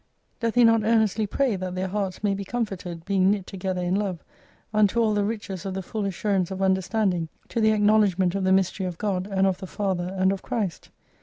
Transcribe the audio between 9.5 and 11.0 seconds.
the Father, and of Christ